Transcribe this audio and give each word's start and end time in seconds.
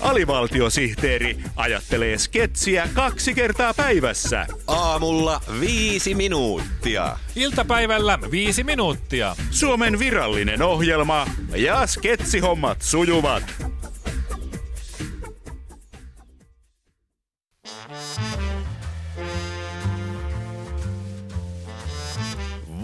Alivaltiosihteeri 0.00 1.38
ajattelee 1.56 2.18
sketsiä 2.18 2.88
kaksi 2.94 3.34
kertaa 3.34 3.74
päivässä. 3.74 4.46
Aamulla 4.66 5.40
viisi 5.60 6.14
minuuttia. 6.14 7.16
Iltapäivällä 7.36 8.18
viisi 8.30 8.64
minuuttia. 8.64 9.36
Suomen 9.50 9.98
virallinen 9.98 10.62
ohjelma 10.62 11.26
ja 11.56 11.86
sketsihommat 11.86 12.82
sujuvat. 12.82 13.42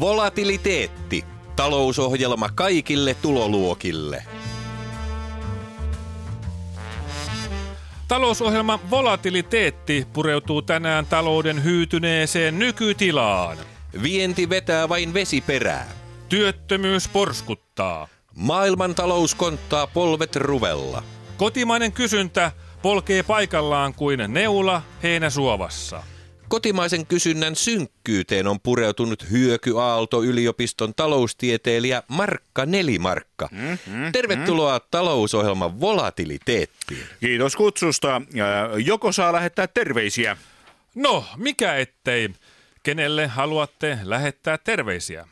Volatiliteetti. 0.00 1.24
Talousohjelma 1.56 2.48
kaikille 2.54 3.14
tuloluokille. 3.14 4.35
Talousohjelma 8.08 8.78
Volatiliteetti 8.90 10.06
pureutuu 10.12 10.62
tänään 10.62 11.06
talouden 11.06 11.64
hyytyneeseen 11.64 12.58
nykytilaan. 12.58 13.58
Vienti 14.02 14.48
vetää 14.48 14.88
vain 14.88 15.14
vesiperää. 15.14 15.88
Työttömyys 16.28 17.08
porskuttaa. 17.08 18.08
Maailmantalous 18.36 19.34
konttaa 19.34 19.86
polvet 19.86 20.36
ruvella. 20.36 21.02
Kotimainen 21.36 21.92
kysyntä 21.92 22.52
polkee 22.82 23.22
paikallaan 23.22 23.94
kuin 23.94 24.20
neula 24.28 24.82
heinäsuovassa. 25.02 26.02
Kotimaisen 26.48 27.06
kysynnän 27.06 27.56
synkkyyteen 27.56 28.46
on 28.46 28.60
pureutunut 28.60 29.30
Hyökyaalto 29.30 30.22
yliopiston 30.22 30.94
taloustieteilijä 30.94 32.02
Markka 32.08 32.66
Nelimarkka. 32.66 33.48
Mm-hmm. 33.52 34.12
Tervetuloa 34.12 34.80
talousohjelman 34.80 35.80
volatiliteettiin. 35.80 37.06
Kiitos 37.20 37.56
kutsusta. 37.56 38.22
Joko 38.84 39.12
saa 39.12 39.32
lähettää 39.32 39.66
terveisiä? 39.66 40.36
No, 40.94 41.24
mikä 41.36 41.76
ettei. 41.76 42.30
Kenelle 42.82 43.26
haluatte 43.26 43.98
lähettää 44.02 44.58
terveisiä? 44.58 45.26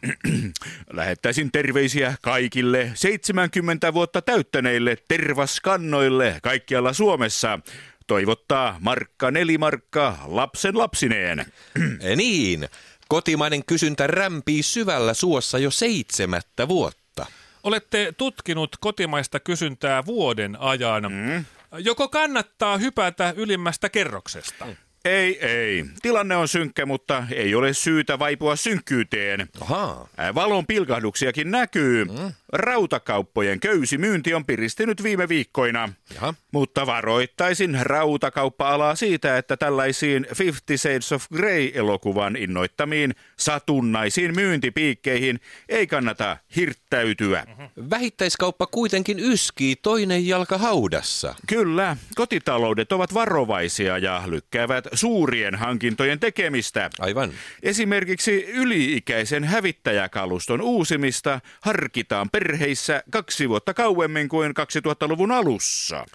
Lähettäisin 0.93 1.53
terveisiä 1.53 2.15
kaikille 2.23 2.91
70 2.95 3.95
vuotta 3.95 4.23
täyttäneille 4.23 4.97
tervaskannoille 5.09 6.39
kaikkialla 6.43 6.93
Suomessa. 6.93 7.59
Toivottaa 8.07 8.77
Markka 8.81 9.31
Nelimarkka 9.31 10.19
lapsen 10.27 10.79
lapsineen. 10.79 11.47
niin, 12.17 12.69
kotimainen 13.09 13.65
kysyntä 13.65 14.07
rämpii 14.07 14.63
syvällä 14.63 15.15
suossa 15.15 15.59
jo 15.59 15.71
seitsemättä 15.71 16.69
vuotta. 16.69 17.27
Olette 17.63 18.15
tutkinut 18.17 18.77
kotimaista 18.81 19.41
kysyntää 19.41 20.07
vuoden 20.07 20.57
ajan. 20.61 21.13
Mm. 21.13 21.45
Joko 21.79 22.09
kannattaa 22.09 22.79
hypätä 22.79 23.35
ylimmästä 23.37 23.89
kerroksesta? 23.89 24.65
Mm. 24.65 24.77
Ei, 25.05 25.47
ei. 25.47 25.85
Tilanne 26.03 26.37
on 26.37 26.49
synkkä, 26.49 26.87
mutta 26.87 27.27
ei 27.33 27.55
ole 27.55 27.75
syytä 27.75 28.19
vaipua 28.19 28.57
synkkyyteen. 28.57 29.49
Aha. 29.61 30.09
Valon 30.35 30.67
pilkahduksiakin 30.67 31.51
näkyy. 31.51 32.05
Mm. 32.05 32.33
Rautakauppojen 32.55 33.61
köysimyynti 33.61 34.35
on 34.35 34.45
piristynyt 34.45 35.03
viime 35.03 35.29
viikkoina. 35.29 35.89
Jaha. 36.15 36.35
Mutta 36.53 36.87
varoittaisin 36.87 37.79
rautakauppa-alaa 37.83 38.95
siitä, 38.95 39.39
että 39.39 39.57
tällaisiin 39.57 40.27
Fifty 40.35 40.77
Shades 40.77 41.13
of 41.13 41.25
Grey-elokuvan 41.35 42.37
innoittamiin 42.37 43.15
satunnaisiin 43.37 44.35
myyntipiikkeihin 44.35 45.41
ei 45.69 45.87
kannata 45.87 46.37
hirttäytyä. 46.57 47.45
Mm-hmm. 47.49 47.91
Vähittäiskauppa 47.91 48.67
kuitenkin 48.67 49.19
yskii 49.21 49.77
toinen 49.77 50.27
jalka 50.27 50.59
haudassa. 50.59 51.35
Kyllä, 51.47 51.97
kotitaloudet 52.15 52.93
ovat 52.93 53.15
varovaisia 53.15 53.99
ja 53.99 54.23
lykkäävät 54.27 54.85
suurien 54.93 55.55
hankintojen 55.55 56.21
tekemistä. 56.21 56.91
Aivan. 56.99 57.33
Esimerkiksi 57.63 58.45
yli-ikäisen 58.49 59.45
hävittäjäkaluston 59.45 60.61
uusimista 60.61 61.41
harkitaan 61.61 62.31
perheissä 62.45 63.03
kaksi 63.11 63.49
vuotta 63.49 63.75
kauemmin 63.75 64.29
kuin 64.29 64.51
2000-luvun 64.51 65.33
alussa. 65.33 66.07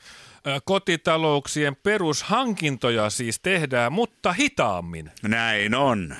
Kotitalouksien 0.66 1.75
perushankintoja 1.75 3.09
siis 3.09 3.40
tehdään, 3.40 3.94
mutta 3.94 4.34
hitaammin. 4.34 5.12
Näin 5.23 5.75
on. 5.75 6.16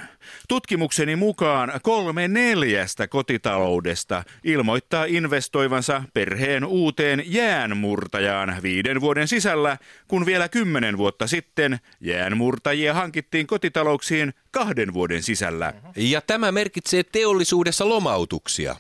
Tutkimukseni 0.48 1.16
mukaan 1.16 1.72
kolme 1.84 2.28
neljästä 2.28 3.08
kotitaloudesta 3.08 4.24
ilmoittaa 4.44 5.06
investoivansa 5.06 6.04
perheen 6.14 6.66
uuteen 6.66 7.24
jäänmurtajaan 7.26 8.56
viiden 8.64 9.02
vuoden 9.02 9.28
sisällä, 9.28 9.78
kun 10.08 10.26
vielä 10.26 10.50
kymmenen 10.50 10.98
vuotta 10.98 11.28
sitten 11.28 11.80
jäänmurtajia 12.02 12.94
hankittiin 12.94 13.48
kotitalouksiin 13.48 14.34
kahden 14.52 14.94
vuoden 14.94 15.24
sisällä. 15.24 15.74
Ja 15.96 16.22
tämä 16.22 16.52
merkitsee 16.52 17.04
teollisuudessa 17.04 17.90
lomautuksia. 17.90 18.76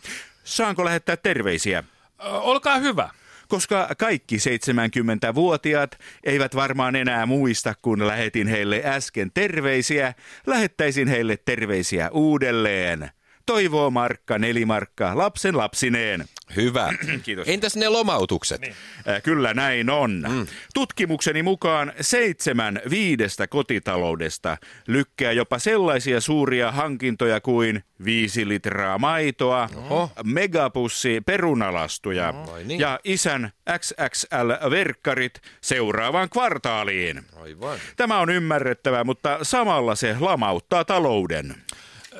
Saanko 0.49 0.85
lähettää 0.85 1.17
terveisiä? 1.17 1.83
Olkaa 2.23 2.77
hyvä 2.77 3.09
koska 3.47 3.89
kaikki 3.97 4.37
70-vuotiaat 4.37 5.99
eivät 6.23 6.55
varmaan 6.55 6.95
enää 6.95 7.25
muista, 7.25 7.73
kun 7.81 8.07
lähetin 8.07 8.47
heille 8.47 8.81
äsken 8.85 9.31
terveisiä, 9.33 10.13
lähettäisin 10.47 11.07
heille 11.07 11.37
terveisiä 11.37 12.09
uudelleen. 12.09 13.09
Toivoo 13.49 13.91
Markka, 13.91 14.39
nelimarkka, 14.39 15.17
lapsen 15.17 15.57
lapsineen. 15.57 16.25
Hyvä. 16.55 16.93
Kiitos. 17.23 17.47
Entäs 17.47 17.75
ne 17.75 17.89
lomautukset? 17.89 18.61
Niin. 18.61 18.75
Äh, 19.07 19.21
kyllä 19.23 19.53
näin 19.53 19.89
on. 19.89 20.23
Mm. 20.29 20.47
Tutkimukseni 20.73 21.43
mukaan 21.43 21.93
seitsemän 22.01 22.81
viidestä 22.89 23.47
kotitaloudesta 23.47 24.57
lykkää 24.87 25.31
jopa 25.31 25.59
sellaisia 25.59 26.21
suuria 26.21 26.71
hankintoja 26.71 27.41
kuin 27.41 27.83
viisi 28.05 28.47
litraa 28.47 28.97
maitoa, 28.97 29.69
Oho. 29.75 30.11
megapussi 30.23 31.21
perunalastuja 31.25 32.29
Oho. 32.29 32.57
niin. 32.63 32.79
ja 32.79 32.99
isän 33.03 33.51
XXL-verkkarit 33.79 35.41
seuraavaan 35.61 36.29
kvartaaliin. 36.29 37.21
Aivan. 37.41 37.79
Tämä 37.97 38.19
on 38.19 38.29
ymmärrettävä, 38.29 39.03
mutta 39.03 39.39
samalla 39.41 39.95
se 39.95 40.15
lamauttaa 40.19 40.85
talouden. 40.85 41.55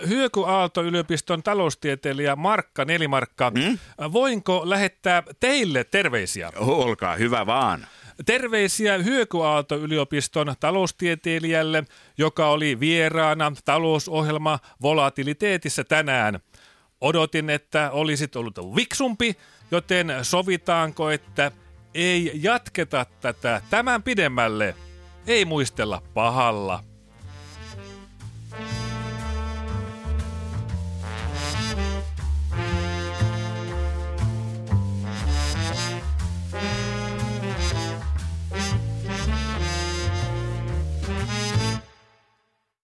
Hyöky 0.07 0.39
Aalto-yliopiston 0.45 1.43
taloustieteilijä 1.43 2.35
Markka 2.35 2.85
Nelimarkka, 2.85 3.51
mm? 3.51 3.77
voinko 4.13 4.61
lähettää 4.65 5.23
teille 5.39 5.83
terveisiä? 5.83 6.51
Olkaa 6.55 7.15
hyvä 7.15 7.45
vaan. 7.45 7.87
Terveisiä 8.25 8.97
Hyöky 8.97 9.43
Aalto-yliopiston 9.43 10.55
taloustieteilijälle, 10.59 11.83
joka 12.17 12.49
oli 12.49 12.79
vieraana 12.79 13.51
talousohjelma 13.65 14.59
volatiliteetissä 14.81 15.83
tänään. 15.83 16.39
Odotin, 17.01 17.49
että 17.49 17.91
olisit 17.91 18.35
ollut 18.35 18.75
viksumpi, 18.75 19.35
joten 19.71 20.13
sovitaanko, 20.21 21.09
että 21.09 21.51
ei 21.93 22.31
jatketa 22.33 23.05
tätä 23.21 23.61
tämän 23.69 24.03
pidemmälle. 24.03 24.75
Ei 25.27 25.45
muistella 25.45 26.01
pahalla. 26.13 26.88